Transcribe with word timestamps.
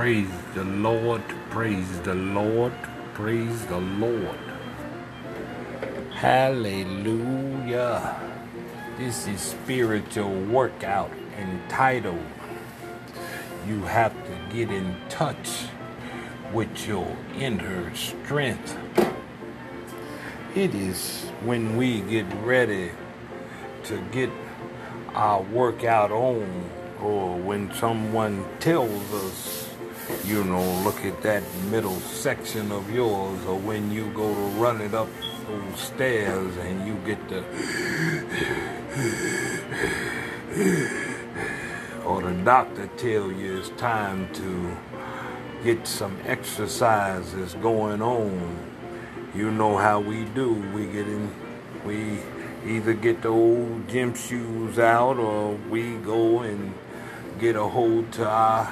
Praise 0.00 0.32
the 0.54 0.64
Lord, 0.64 1.22
praise 1.50 2.00
the 2.00 2.14
Lord, 2.14 2.72
praise 3.12 3.66
the 3.66 3.76
Lord. 3.76 4.38
Hallelujah. 6.14 8.18
This 8.96 9.28
is 9.28 9.42
spiritual 9.42 10.40
workout 10.44 11.10
entitled 11.36 12.24
You 13.68 13.82
Have 13.82 14.14
to 14.24 14.56
Get 14.56 14.70
in 14.70 14.96
Touch 15.10 15.66
with 16.50 16.88
Your 16.88 17.14
Inner 17.36 17.94
Strength. 17.94 18.78
It 20.54 20.74
is 20.74 21.26
when 21.44 21.76
we 21.76 22.00
get 22.00 22.24
ready 22.42 22.92
to 23.84 24.00
get 24.12 24.30
our 25.12 25.42
workout 25.42 26.10
on, 26.10 26.70
or 27.02 27.36
when 27.36 27.70
someone 27.74 28.46
tells 28.60 29.12
us 29.12 29.69
you 30.24 30.44
know, 30.44 30.82
look 30.82 31.04
at 31.04 31.22
that 31.22 31.42
middle 31.70 31.98
section 32.00 32.70
of 32.72 32.90
yours, 32.90 33.44
or 33.46 33.58
when 33.58 33.90
you 33.90 34.10
go 34.12 34.34
to 34.34 34.40
run 34.60 34.80
it 34.80 34.94
up 34.94 35.08
those 35.46 35.80
stairs 35.80 36.56
and 36.58 36.86
you 36.86 36.94
get 37.04 37.28
the, 37.28 37.44
or 42.04 42.22
the 42.22 42.32
doctor 42.44 42.86
tell 42.96 43.30
you 43.32 43.58
it's 43.58 43.70
time 43.70 44.32
to 44.34 44.76
get 45.64 45.86
some 45.86 46.16
exercises 46.26 47.54
going 47.54 48.02
on. 48.02 48.58
You 49.34 49.50
know 49.50 49.76
how 49.76 50.00
we 50.00 50.24
do. 50.24 50.52
We 50.74 50.86
get 50.86 51.06
in, 51.06 51.30
we 51.84 52.20
either 52.66 52.94
get 52.94 53.22
the 53.22 53.28
old 53.28 53.88
gym 53.88 54.14
shoes 54.14 54.78
out, 54.78 55.18
or 55.18 55.54
we 55.68 55.96
go 55.98 56.40
and 56.40 56.74
get 57.38 57.56
a 57.56 57.64
hold 57.64 58.12
to 58.12 58.28
our 58.28 58.66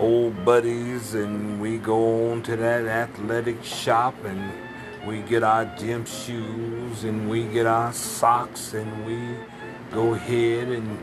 old 0.00 0.44
buddies 0.44 1.14
and 1.14 1.60
we 1.60 1.76
go 1.76 2.32
on 2.32 2.42
to 2.42 2.56
that 2.56 2.86
athletic 2.86 3.62
shop 3.62 4.14
and 4.24 4.50
we 5.06 5.20
get 5.20 5.42
our 5.42 5.64
gym 5.76 6.04
shoes 6.06 7.04
and 7.04 7.28
we 7.28 7.44
get 7.44 7.66
our 7.66 7.92
socks 7.92 8.72
and 8.72 9.06
we 9.06 9.36
go 9.92 10.14
ahead 10.14 10.68
and 10.68 10.98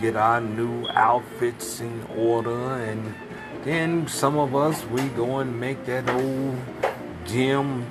get 0.00 0.16
our 0.16 0.40
new 0.40 0.86
outfits 0.88 1.80
in 1.80 2.02
order 2.16 2.74
and 2.74 3.14
then 3.64 4.06
some 4.08 4.36
of 4.36 4.54
us 4.54 4.84
we 4.86 5.06
go 5.10 5.38
and 5.38 5.58
make 5.60 5.84
that 5.86 6.08
old 6.10 6.56
gym 7.24 7.86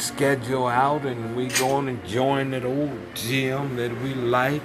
schedule 0.00 0.66
out 0.66 1.04
and 1.04 1.36
we 1.36 1.48
go 1.48 1.78
and 1.78 2.04
join 2.06 2.50
that 2.50 2.64
old 2.64 2.98
gym 3.14 3.76
that 3.76 3.90
we 4.02 4.14
like. 4.14 4.62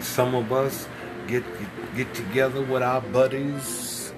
Some 0.00 0.34
of 0.34 0.52
us 0.52 0.86
get 1.28 1.44
get 1.94 2.12
together 2.14 2.62
with 2.62 2.82
our 2.82 3.00
buddies, 3.00 4.12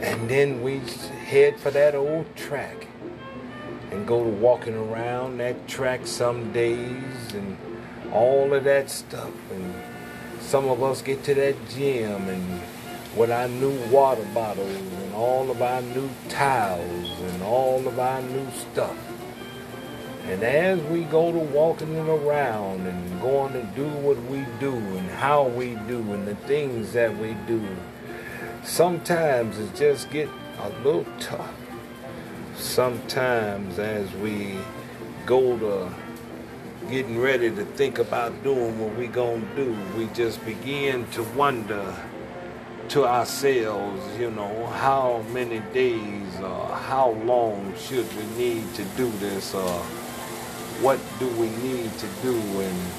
and 0.00 0.28
then 0.28 0.62
we 0.62 0.78
head 1.26 1.60
for 1.60 1.70
that 1.70 1.94
old 1.94 2.34
track 2.34 2.88
and 3.90 4.06
go 4.06 4.24
to 4.24 4.30
walking 4.30 4.74
around 4.74 5.38
that 5.38 5.68
track 5.68 6.06
some 6.06 6.52
days 6.52 7.34
and 7.34 7.56
all 8.12 8.52
of 8.52 8.64
that 8.64 8.90
stuff. 8.90 9.30
And 9.52 9.74
some 10.40 10.68
of 10.68 10.82
us 10.82 11.02
get 11.02 11.22
to 11.24 11.34
that 11.34 11.56
gym 11.68 12.28
and 12.28 12.60
with 13.16 13.30
our 13.30 13.46
new 13.46 13.78
water 13.90 14.26
bottles 14.34 14.74
and 14.76 15.14
all 15.14 15.50
of 15.50 15.62
our 15.62 15.80
new 15.82 16.10
towels 16.28 17.20
and 17.20 17.42
all 17.42 17.86
of 17.86 17.98
our 17.98 18.20
new 18.22 18.50
stuff. 18.50 18.96
And 20.26 20.42
as 20.42 20.80
we 20.84 21.02
go 21.04 21.32
to 21.32 21.38
walking 21.38 21.94
it 21.94 22.08
around 22.08 22.86
and 22.86 23.20
going 23.20 23.52
to 23.52 23.62
do 23.76 23.86
what 23.86 24.16
we 24.24 24.46
do 24.58 24.74
and 24.74 25.10
how 25.10 25.44
we 25.48 25.74
do 25.86 25.98
and 26.14 26.26
the 26.26 26.34
things 26.34 26.94
that 26.94 27.14
we 27.18 27.36
do, 27.46 27.62
sometimes 28.62 29.58
it 29.58 29.74
just 29.74 30.10
get 30.10 30.30
a 30.60 30.70
little 30.82 31.06
tough. 31.20 31.54
Sometimes 32.56 33.78
as 33.78 34.10
we 34.14 34.56
go 35.26 35.58
to 35.58 35.94
getting 36.90 37.20
ready 37.20 37.50
to 37.50 37.64
think 37.64 37.98
about 37.98 38.42
doing 38.42 38.78
what 38.78 38.96
we 38.96 39.08
gonna 39.08 39.44
do, 39.54 39.76
we 39.96 40.06
just 40.08 40.42
begin 40.46 41.06
to 41.10 41.22
wonder 41.34 41.94
to 42.88 43.04
ourselves, 43.04 44.18
you 44.18 44.30
know, 44.30 44.66
how 44.66 45.22
many 45.32 45.60
days 45.74 46.40
or 46.40 46.66
how 46.68 47.10
long 47.24 47.74
should 47.78 48.06
we 48.16 48.24
need 48.36 48.74
to 48.74 48.84
do 48.96 49.10
this 49.18 49.54
or 49.54 49.84
what 50.80 50.98
do 51.18 51.28
we 51.36 51.48
need 51.50 51.92
to 51.98 52.06
do 52.22 52.36
and 52.60 52.92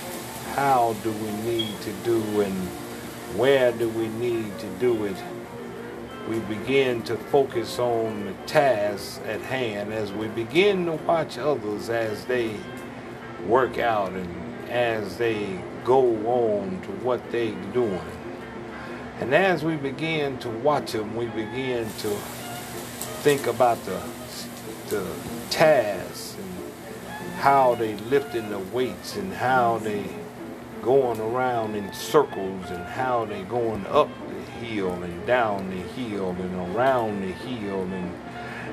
how 0.53 0.93
do 1.03 1.11
we 1.11 1.31
need 1.43 1.79
to 1.81 1.91
do 2.03 2.41
and 2.41 2.53
where 3.35 3.71
do 3.73 3.89
we 3.89 4.07
need 4.07 4.57
to 4.59 4.67
do 4.79 5.05
it. 5.05 5.17
We 6.29 6.39
begin 6.39 7.03
to 7.03 7.17
focus 7.17 7.77
on 7.77 8.25
the 8.25 8.33
tasks 8.47 9.19
at 9.25 9.41
hand 9.41 9.93
as 9.93 10.11
we 10.13 10.27
begin 10.29 10.85
to 10.85 10.93
watch 10.93 11.37
others 11.37 11.89
as 11.89 12.25
they 12.25 12.55
work 13.45 13.77
out 13.77 14.13
and 14.13 14.69
as 14.69 15.17
they 15.17 15.61
go 15.83 16.01
on 16.25 16.81
to 16.81 16.91
what 17.03 17.29
they're 17.31 17.53
doing. 17.73 18.01
And 19.19 19.35
as 19.35 19.63
we 19.63 19.75
begin 19.75 20.37
to 20.39 20.49
watch 20.49 20.93
them, 20.93 21.15
we 21.15 21.25
begin 21.27 21.85
to 21.99 22.09
think 23.21 23.47
about 23.47 23.83
the, 23.85 24.01
the 24.89 25.05
tasks 25.49 26.24
how 27.45 27.75
they 27.75 27.95
lifting 28.09 28.49
the 28.49 28.57
weights 28.57 29.15
and 29.17 29.31
how 29.31 29.77
they 29.77 30.03
going 30.81 31.19
around 31.19 31.75
in 31.75 31.93
circles 31.93 32.71
and 32.71 32.83
how 32.85 33.23
they 33.23 33.43
going 33.43 33.85
up 33.85 34.09
the 34.29 34.65
hill 34.65 34.91
and 35.03 35.27
down 35.27 35.69
the 35.69 35.75
hill 35.93 36.31
and 36.31 36.75
around 36.75 37.21
the 37.21 37.31
hill 37.31 37.83
and 37.83 38.11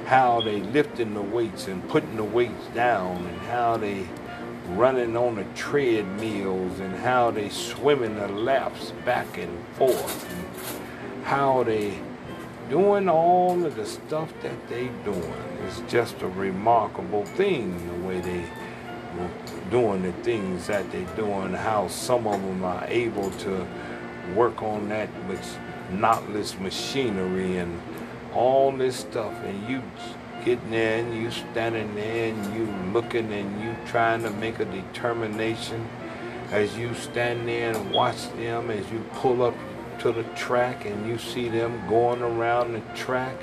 how 0.07 0.41
they 0.41 0.59
lifting 0.61 1.13
the 1.13 1.21
weights 1.21 1.69
and 1.69 1.87
putting 1.91 2.17
the 2.17 2.25
weights 2.25 2.67
down 2.69 3.19
and 3.27 3.39
how 3.43 3.77
they 3.77 4.09
running 4.71 5.19
on 5.19 5.35
the 5.35 5.45
treadmills 5.55 6.81
and 6.81 6.95
how 6.95 7.31
they 7.31 7.51
swimming 7.51 8.17
the 8.17 8.29
laps 8.29 8.93
back 9.05 9.37
and 9.37 9.67
forth 9.77 10.33
and 10.33 11.27
how 11.27 11.63
they 11.63 12.01
doing 12.71 13.07
all 13.07 13.67
of 13.67 13.77
the 13.77 13.85
stuff 13.85 14.33
that 14.41 14.69
they 14.71 14.89
doing. 15.05 15.35
It's 15.67 15.83
just 15.93 16.23
a 16.23 16.29
remarkable 16.29 17.27
thing 17.27 17.77
the 17.87 18.09
way 18.09 18.19
they 18.23 18.47
doing 19.71 20.03
the 20.03 20.13
things 20.25 20.67
that 20.67 20.91
they're 20.93 21.17
doing, 21.17 21.53
how 21.53 21.89
some 21.89 22.27
of 22.27 22.41
them 22.43 22.65
are 22.65 22.85
able 22.89 23.31
to 23.31 23.67
work 24.35 24.63
on 24.63 24.89
that 24.89 25.09
with 25.29 25.59
Nautilus 25.91 26.59
machinery 26.59 27.57
and 27.57 27.81
all 28.35 28.73
this 28.73 28.97
stuff, 28.97 29.35
and 29.45 29.69
you 29.69 29.83
getting 30.45 30.71
there 30.71 30.99
and 30.99 31.17
you 31.17 31.31
standing 31.31 31.95
there 31.95 32.33
and 32.33 32.55
you 32.55 32.67
looking 32.93 33.33
and 33.33 33.63
you 33.63 33.77
trying 33.87 34.23
to 34.23 34.31
make 34.31 34.59
a 34.59 34.65
determination 34.65 35.89
as 36.51 36.77
you 36.77 36.93
stand 36.95 37.49
there 37.49 37.73
and 37.73 37.91
watch 37.93 38.31
them 38.33 38.71
as 38.71 38.91
you 38.91 39.05
pull 39.15 39.43
up 39.43 39.55
to 39.99 40.11
the 40.11 40.25
track 40.35 40.85
and 40.85 41.07
you 41.07 41.17
see 41.17 41.49
them 41.49 41.81
going 41.89 42.23
around 42.23 42.73
the 42.73 42.81
track 42.97 43.37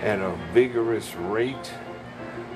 at 0.00 0.20
a 0.20 0.30
vigorous 0.52 1.14
rate 1.16 1.72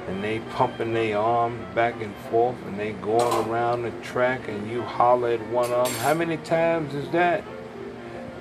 and 0.08 0.24
they 0.24 0.40
pumping 0.50 0.94
their 0.94 1.18
arms 1.18 1.62
back 1.74 2.00
and 2.02 2.14
forth 2.30 2.56
and 2.66 2.78
they 2.78 2.92
going 2.92 3.48
around 3.48 3.82
the 3.82 3.90
track 4.02 4.48
and 4.48 4.70
you 4.70 4.82
holler 4.82 5.30
at 5.30 5.46
one 5.48 5.70
of 5.72 5.86
them. 5.86 5.94
How 6.02 6.14
many 6.14 6.36
times 6.38 6.94
is 6.94 7.08
that? 7.10 7.44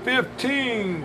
15. 0.04 1.04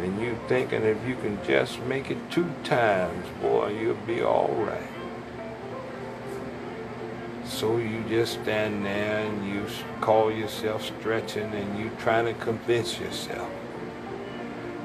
And 0.00 0.20
you 0.20 0.36
thinking 0.48 0.82
if 0.82 1.06
you 1.06 1.14
can 1.16 1.38
just 1.46 1.80
make 1.82 2.10
it 2.10 2.18
two 2.30 2.50
times, 2.64 3.26
boy, 3.40 3.68
you'll 3.68 3.94
be 4.06 4.20
all 4.20 4.52
right. 4.66 4.88
So 7.44 7.76
you 7.76 8.02
just 8.08 8.42
stand 8.42 8.84
there 8.84 9.26
and 9.26 9.48
you 9.48 9.66
call 10.00 10.32
yourself 10.32 10.84
stretching 10.84 11.52
and 11.52 11.78
you 11.78 11.90
trying 11.98 12.24
to 12.24 12.34
convince 12.34 12.98
yourself. 12.98 13.48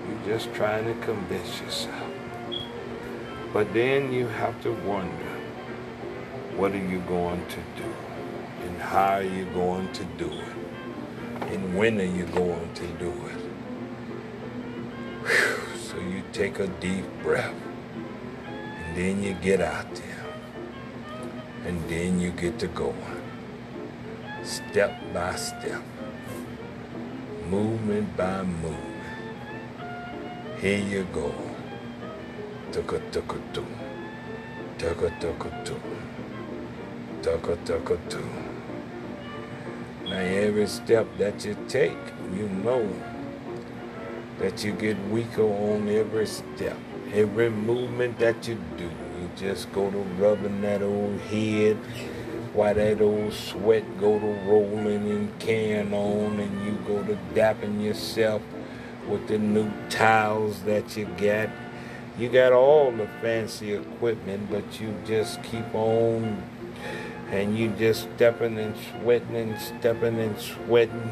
You 0.08 0.20
just 0.26 0.54
trying 0.54 0.86
to 0.86 0.94
convince 1.06 1.60
yourself. 1.62 2.07
But 3.54 3.74
then 3.74 4.12
you 4.12 4.28
have 4.28 4.62
to 4.64 4.74
wonder, 4.74 5.32
what 6.58 6.74
are 6.74 6.86
you 6.86 7.00
going 7.02 7.46
to 7.48 7.62
do? 7.82 7.94
And 8.64 8.78
how 8.78 9.14
are 9.14 9.24
you 9.24 9.46
going 9.46 9.92
to 9.94 10.04
do 10.04 10.30
it? 10.30 11.52
And 11.54 11.78
when 11.78 12.00
are 12.02 12.04
you 12.04 12.26
going 12.26 12.74
to 12.74 12.88
do 13.00 13.10
it? 13.10 13.42
Whew. 15.24 15.78
So 15.78 15.98
you 16.00 16.24
take 16.34 16.60
a 16.60 16.68
deep 16.68 17.06
breath. 17.24 17.56
And 18.46 18.98
then 18.98 19.24
you 19.24 19.34
get 19.36 19.62
out 19.62 19.96
there. 19.96 20.26
And 21.66 21.90
then 21.90 22.20
you 22.20 22.32
get 22.32 22.60
to 22.60 22.68
going. 22.68 23.22
Step 24.44 24.94
by 25.14 25.36
step. 25.36 25.82
Movement 27.50 28.18
by 28.18 28.44
movement. 28.44 28.84
Here 30.60 30.80
you 30.80 31.08
go 31.14 31.47
tuka 32.72 33.00
tuka 33.12 33.38
tu. 33.54 33.64
Tuka 34.78 35.10
tuka 35.20 35.50
tu. 35.66 35.76
Tuka 37.22 37.56
tuka 37.66 37.98
tu. 38.10 38.20
Now, 40.06 40.20
every 40.20 40.68
step 40.68 41.06
that 41.18 41.44
you 41.46 41.56
take, 41.68 41.98
you 42.34 42.48
know 42.48 42.88
that 44.40 44.64
you 44.64 44.72
get 44.72 44.98
weaker 45.10 45.44
on 45.44 45.90
every 45.90 46.28
step. 46.28 46.78
Every 47.14 47.50
movement 47.50 48.20
that 48.20 48.48
you 48.48 48.58
do, 48.78 48.86
you 48.86 49.30
just 49.36 49.72
go 49.74 49.90
to 49.90 49.98
rubbing 50.20 50.62
that 50.62 50.82
old 50.82 51.20
head 51.22 51.78
while 52.54 52.74
that 52.74 53.02
old 53.02 53.34
sweat 53.34 53.84
go 54.00 54.20
to 54.20 54.26
rolling 54.50 55.12
and 55.12 55.40
carrying 55.40 55.94
on 55.94 56.40
and 56.40 56.66
you 56.66 56.74
go 56.88 57.04
to 57.04 57.18
dapping 57.36 57.84
yourself 57.84 58.42
with 59.08 59.28
the 59.28 59.38
new 59.38 59.72
towels 59.90 60.64
that 60.64 60.98
you 60.98 61.06
got. 61.18 61.50
You 62.18 62.30
got 62.30 62.52
all 62.52 62.92
the 62.92 63.08
fancy 63.22 63.74
equipment, 63.74 64.50
but 64.50 64.80
you 64.80 64.96
just 65.06 65.42
keep 65.44 65.74
on 65.74 66.44
and 67.30 67.58
you 67.58 67.70
just 67.72 68.08
stepping 68.16 68.58
and 68.58 68.76
sweating 69.02 69.36
and 69.36 69.60
stepping 69.60 70.18
and 70.20 70.40
sweating 70.40 71.12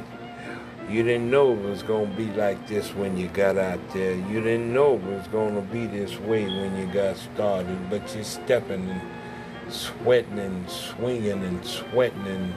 you 0.90 1.02
didn't 1.02 1.31
know 1.31 1.54
it 1.54 1.62
was 1.62 1.81
going 1.81 2.12
to 2.12 2.16
be 2.16 2.31
like 2.34 2.68
this 2.68 2.94
when 2.94 3.18
you 3.18 3.28
got 3.30 3.57
out 3.57 3.80
there. 3.92 4.13
You 4.13 4.42
didn't 4.42 4.72
know 4.72 4.96
it 4.96 5.02
was 5.02 5.28
going 5.30 5.56
to 5.56 5.62
be 5.62 5.88
this 5.88 6.19
way 6.19 6.46
when 6.46 6.78
you 6.78 6.86
got 6.94 7.18
started, 7.18 7.90
but 7.90 8.13
you're 8.13 8.24
stepping 8.24 8.90
and 8.90 9.74
sweating 9.74 10.38
and 10.38 10.69
swinging 10.69 11.44
and 11.44 11.66
sweating 11.66 12.28
and, 12.28 12.54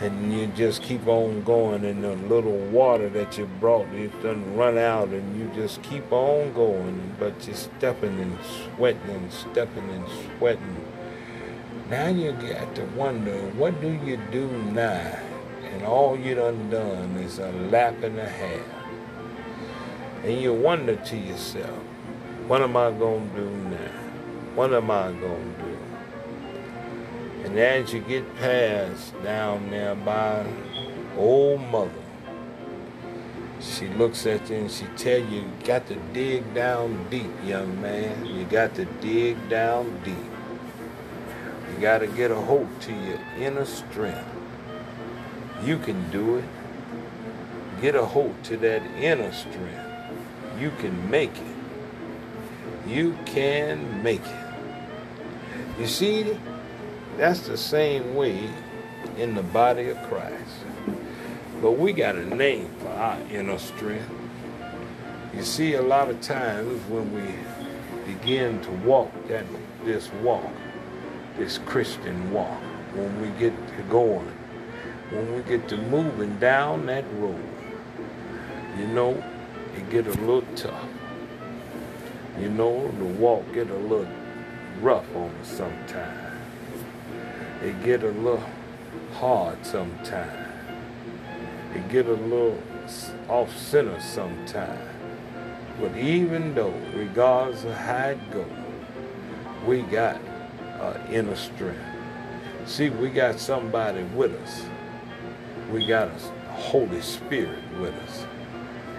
and 0.00 0.32
you 0.32 0.46
just 0.48 0.82
keep 0.82 1.06
on 1.06 1.42
going 1.42 1.84
and 1.84 2.04
the 2.04 2.14
little 2.14 2.58
water 2.66 3.08
that 3.10 3.38
you 3.38 3.46
brought, 3.60 3.88
it 3.94 4.12
doesn't 4.22 4.56
run 4.56 4.78
out 4.78 5.08
and 5.08 5.38
you 5.38 5.50
just 5.54 5.82
keep 5.82 6.10
on 6.12 6.52
going, 6.52 7.14
but 7.18 7.46
you're 7.46 7.56
stepping 7.56 8.20
and 8.20 8.38
sweating 8.76 9.10
and 9.10 9.32
stepping 9.32 9.88
and 9.90 10.06
sweating. 10.38 10.76
Now 11.88 12.08
you 12.08 12.32
got 12.32 12.74
to 12.74 12.84
wonder, 12.96 13.38
what 13.52 13.80
do 13.80 13.88
you 14.04 14.18
do 14.30 14.48
now? 14.48 15.18
and 15.76 15.84
all 15.84 16.18
you 16.18 16.34
done 16.34 16.70
done 16.70 17.16
is 17.18 17.38
a 17.38 17.52
lap 17.70 18.02
and 18.02 18.18
a 18.18 18.26
half. 18.26 18.66
And 20.24 20.40
you 20.40 20.54
wonder 20.54 20.96
to 20.96 21.16
yourself, 21.16 21.78
what 22.46 22.62
am 22.62 22.76
I 22.78 22.90
going 22.92 23.28
to 23.30 23.36
do 23.36 23.50
now? 23.50 23.92
What 24.54 24.72
am 24.72 24.90
I 24.90 25.12
going 25.12 25.54
to 25.54 25.62
do? 25.62 25.75
And 27.46 27.56
as 27.60 27.92
you 27.94 28.00
get 28.00 28.36
past 28.36 29.14
down 29.22 29.70
there 29.70 29.94
by 29.94 30.44
old 31.16 31.60
mother, 31.60 31.90
she 33.60 33.86
looks 33.86 34.26
at 34.26 34.50
you 34.50 34.56
and 34.56 34.70
she 34.70 34.84
tell 34.96 35.20
you, 35.20 35.42
you 35.42 35.52
got 35.64 35.86
to 35.86 35.94
dig 36.12 36.52
down 36.54 37.08
deep, 37.08 37.30
young 37.44 37.80
man. 37.80 38.26
You 38.26 38.44
got 38.46 38.74
to 38.74 38.84
dig 38.84 39.48
down 39.48 40.02
deep. 40.02 40.16
You 41.72 41.80
got 41.80 41.98
to 41.98 42.08
get 42.08 42.32
a 42.32 42.34
hold 42.34 42.68
to 42.80 42.92
your 42.92 43.20
inner 43.38 43.64
strength. 43.64 44.26
You 45.62 45.78
can 45.78 46.10
do 46.10 46.38
it. 46.38 46.44
Get 47.80 47.94
a 47.94 48.04
hold 48.04 48.42
to 48.44 48.56
that 48.56 48.82
inner 48.98 49.32
strength. 49.32 49.86
You 50.58 50.72
can 50.80 51.08
make 51.08 51.36
it. 51.36 52.88
You 52.88 53.16
can 53.24 54.02
make 54.02 54.26
it. 54.26 54.46
You 55.78 55.86
see, 55.86 56.36
that's 57.16 57.40
the 57.46 57.56
same 57.56 58.14
way 58.14 58.48
in 59.16 59.34
the 59.34 59.42
body 59.42 59.88
of 59.88 59.96
Christ. 60.08 60.64
But 61.62 61.72
we 61.72 61.92
got 61.92 62.16
a 62.16 62.24
name 62.24 62.68
for 62.78 62.88
our 62.88 63.18
inner 63.30 63.58
strength. 63.58 64.10
You 65.34 65.42
see, 65.42 65.74
a 65.74 65.82
lot 65.82 66.10
of 66.10 66.20
times 66.20 66.82
when 66.90 67.12
we 67.14 68.12
begin 68.12 68.60
to 68.62 68.70
walk 68.70 69.10
that 69.28 69.44
this 69.84 70.12
walk, 70.22 70.52
this 71.38 71.58
Christian 71.58 72.32
walk, 72.32 72.60
when 72.94 73.20
we 73.22 73.28
get 73.38 73.52
to 73.68 73.82
going, 73.84 74.32
when 75.10 75.34
we 75.34 75.42
get 75.42 75.68
to 75.68 75.76
moving 75.76 76.38
down 76.38 76.86
that 76.86 77.04
road, 77.14 77.42
you 78.78 78.86
know, 78.88 79.22
it 79.74 79.88
get 79.88 80.06
a 80.06 80.20
little 80.20 80.44
tough. 80.54 80.88
You 82.38 82.50
know, 82.50 82.88
the 82.98 83.04
walk 83.04 83.50
get 83.54 83.70
a 83.70 83.76
little 83.76 84.08
rough 84.80 85.06
on 85.16 85.30
us 85.40 85.48
sometimes. 85.48 86.25
It 87.66 87.82
get 87.84 88.02
a 88.02 88.10
little 88.10 88.42
hard 89.14 89.64
sometimes. 89.66 90.48
It 91.74 91.88
get 91.88 92.06
a 92.06 92.14
little 92.14 92.58
off 93.28 93.54
center 93.56 94.00
sometimes. 94.00 94.88
But 95.80 95.96
even 95.96 96.54
though, 96.54 96.74
regardless 96.94 97.64
of 97.64 97.74
how 97.74 98.08
it 98.08 98.30
goes, 98.30 98.46
we 99.66 99.82
got 99.82 100.20
uh, 100.80 100.94
inner 101.10 101.36
strength. 101.36 101.80
See, 102.66 102.88
we 102.88 103.10
got 103.10 103.38
somebody 103.38 104.02
with 104.14 104.32
us 104.42 104.62
we 105.70 105.84
got 105.84 106.08
a 106.08 106.52
Holy 106.52 107.00
Spirit 107.00 107.58
with 107.80 107.94
us. 107.94 108.26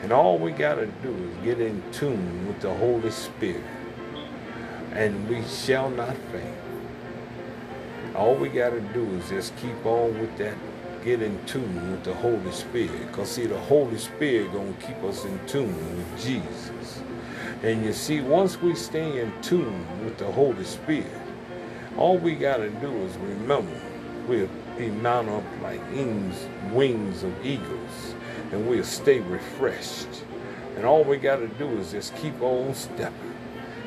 And 0.03 0.11
all 0.11 0.37
we 0.37 0.51
got 0.51 0.75
to 0.75 0.85
do 0.85 1.13
is 1.15 1.43
get 1.43 1.61
in 1.61 1.81
tune 1.91 2.47
with 2.47 2.59
the 2.59 2.73
Holy 2.73 3.09
Spirit. 3.11 3.63
And 4.91 5.27
we 5.29 5.43
shall 5.45 5.89
not 5.89 6.15
faint. 6.31 6.66
All 8.17 8.33
we 8.33 8.49
got 8.49 8.71
to 8.71 8.81
do 8.81 9.05
is 9.15 9.29
just 9.29 9.55
keep 9.57 9.85
on 9.85 10.19
with 10.19 10.35
that, 10.37 10.55
get 11.05 11.21
in 11.21 11.37
tune 11.45 11.91
with 11.91 12.03
the 12.03 12.15
Holy 12.15 12.51
Spirit. 12.51 13.07
Because 13.07 13.29
see, 13.29 13.45
the 13.45 13.59
Holy 13.59 13.99
Spirit 13.99 14.51
going 14.53 14.75
to 14.75 14.87
keep 14.87 15.03
us 15.03 15.23
in 15.23 15.39
tune 15.45 15.95
with 15.95 16.23
Jesus. 16.23 17.03
And 17.61 17.85
you 17.85 17.93
see, 17.93 18.21
once 18.21 18.59
we 18.59 18.73
stay 18.73 19.21
in 19.21 19.31
tune 19.43 19.85
with 20.03 20.17
the 20.17 20.31
Holy 20.31 20.63
Spirit, 20.63 21.05
all 21.95 22.17
we 22.17 22.33
got 22.33 22.57
to 22.57 22.69
do 22.71 22.91
is 23.03 23.15
remember 23.17 23.79
we're 24.27 24.49
be 24.77 24.89
mount 24.89 25.29
up 25.29 25.43
like 25.61 25.81
wings, 25.91 26.47
wings 26.71 27.23
of 27.23 27.45
eagles, 27.45 28.15
and 28.51 28.67
we'll 28.67 28.83
stay 28.83 29.19
refreshed. 29.19 30.23
And 30.75 30.85
all 30.85 31.03
we 31.03 31.17
got 31.17 31.37
to 31.37 31.47
do 31.47 31.67
is 31.79 31.91
just 31.91 32.15
keep 32.17 32.39
on 32.41 32.73
stepping. 32.75 33.35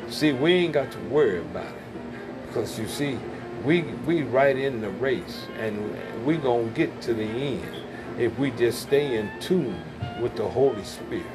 See, 0.09 0.33
we 0.33 0.53
ain't 0.53 0.73
got 0.73 0.91
to 0.93 0.99
worry 1.01 1.41
about 1.41 1.67
it 1.67 2.47
because 2.47 2.79
you 2.79 2.89
see, 2.89 3.19
we 3.65 3.83
we 4.07 4.23
right 4.23 4.57
in 4.57 4.81
the 4.81 4.91
race, 4.91 5.47
and 5.59 6.25
we 6.27 6.37
gonna 6.37 6.69
get 6.71 7.01
to 7.03 7.15
the 7.15 7.25
end 7.25 7.77
if 8.19 8.39
we 8.39 8.51
just 8.53 8.83
stay 8.83 9.17
in 9.17 9.31
tune 9.41 9.83
with 10.21 10.37
the 10.37 10.49
Holy 10.49 10.85
Spirit. 10.85 11.27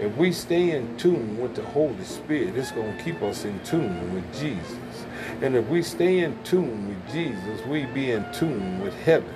If 0.00 0.16
we 0.16 0.32
stay 0.32 0.72
in 0.72 0.96
tune 0.96 1.38
with 1.38 1.54
the 1.54 1.62
Holy 1.62 2.02
Spirit, 2.04 2.56
it's 2.56 2.72
going 2.72 2.96
to 2.96 3.04
keep 3.04 3.22
us 3.22 3.44
in 3.44 3.60
tune 3.60 4.12
with 4.12 4.24
Jesus. 4.34 5.06
And 5.42 5.54
if 5.54 5.66
we 5.68 5.82
stay 5.82 6.20
in 6.20 6.42
tune 6.42 6.88
with 6.88 7.12
Jesus, 7.12 7.64
we 7.66 7.86
be 7.86 8.10
in 8.10 8.26
tune 8.32 8.80
with 8.80 8.94
heaven. 9.04 9.32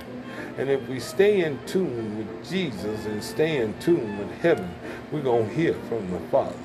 And 0.59 0.69
if 0.69 0.89
we 0.89 0.99
stay 0.99 1.45
in 1.45 1.59
tune 1.67 2.19
with 2.19 2.51
Jesus 2.51 3.07
and 3.07 3.23
stay 3.23 3.59
in 3.59 3.79
tune 3.79 4.19
with 4.19 4.31
heaven, 4.41 4.75
we're 5.13 5.23
going 5.23 5.49
to 5.49 5.55
hear 5.55 5.75
from 5.89 6.11
the 6.11 6.21
Father. 6.31 6.57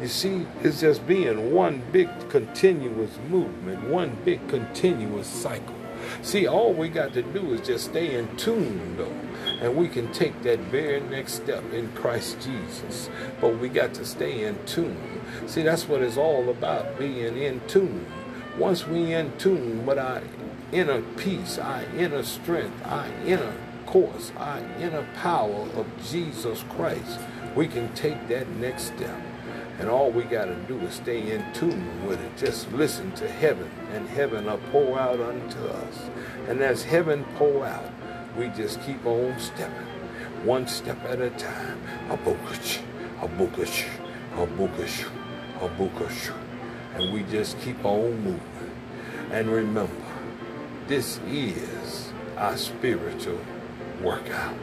You 0.00 0.08
see, 0.08 0.46
it's 0.62 0.80
just 0.80 1.06
being 1.06 1.52
one 1.52 1.82
big 1.92 2.08
continuous 2.28 3.16
movement, 3.28 3.88
one 3.88 4.16
big 4.24 4.46
continuous 4.48 5.26
cycle. 5.26 5.74
See, 6.22 6.46
all 6.46 6.72
we 6.72 6.88
got 6.88 7.14
to 7.14 7.22
do 7.22 7.54
is 7.54 7.66
just 7.66 7.86
stay 7.86 8.16
in 8.16 8.36
tune, 8.36 8.96
though, 8.96 9.16
and 9.60 9.76
we 9.76 9.88
can 9.88 10.12
take 10.12 10.42
that 10.42 10.58
very 10.58 11.00
next 11.00 11.34
step 11.34 11.62
in 11.72 11.90
Christ 11.92 12.38
Jesus. 12.40 13.08
But 13.40 13.58
we 13.58 13.68
got 13.68 13.94
to 13.94 14.04
stay 14.04 14.44
in 14.44 14.62
tune. 14.66 15.20
See, 15.46 15.62
that's 15.62 15.88
what 15.88 16.02
it's 16.02 16.16
all 16.16 16.50
about, 16.50 16.98
being 16.98 17.38
in 17.38 17.60
tune. 17.68 18.06
Once 18.58 18.86
we 18.86 19.14
in 19.14 19.36
tune 19.38 19.86
with 19.86 19.98
our 19.98 20.22
inner 20.72 21.02
peace, 21.16 21.58
our 21.58 21.82
inner 21.96 22.22
strength, 22.22 22.84
our 22.84 23.06
inner 23.24 23.54
course, 23.86 24.32
our 24.36 24.58
inner 24.80 25.06
power 25.16 25.68
of 25.76 25.86
Jesus 26.04 26.64
Christ, 26.70 27.20
we 27.54 27.68
can 27.68 27.92
take 27.94 28.28
that 28.28 28.48
next 28.50 28.94
step. 28.94 29.20
And 29.78 29.88
all 29.88 30.10
we 30.10 30.22
got 30.22 30.44
to 30.44 30.54
do 30.68 30.78
is 30.80 30.94
stay 30.94 31.32
in 31.32 31.52
tune 31.52 32.06
with 32.06 32.20
it. 32.20 32.36
Just 32.36 32.70
listen 32.72 33.10
to 33.12 33.28
heaven, 33.28 33.70
and 33.92 34.08
heaven 34.08 34.44
will 34.44 34.58
pour 34.70 34.98
out 34.98 35.20
unto 35.20 35.58
us. 35.66 36.10
And 36.48 36.62
as 36.62 36.84
heaven 36.84 37.24
pour 37.36 37.66
out, 37.66 37.90
we 38.36 38.48
just 38.48 38.80
keep 38.82 39.04
on 39.04 39.38
stepping, 39.38 39.86
one 40.44 40.66
step 40.66 41.02
at 41.04 41.20
a 41.20 41.30
time. 41.30 41.80
Abukash, 42.08 42.82
abukash, 43.20 43.88
abukash, 44.34 45.10
abukash. 45.58 46.34
And 46.94 47.12
we 47.12 47.24
just 47.24 47.58
keep 47.60 47.84
on 47.84 48.16
moving. 48.22 48.40
And 49.32 49.48
remember, 49.48 49.92
this 50.86 51.18
is 51.26 52.12
our 52.36 52.56
spiritual 52.56 53.40
workout. 54.00 54.54